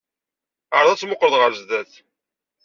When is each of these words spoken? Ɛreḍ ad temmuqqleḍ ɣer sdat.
Ɛreḍ 0.75 0.89
ad 0.91 0.99
temmuqqleḍ 0.99 1.35
ɣer 1.37 1.51
sdat. 1.59 1.91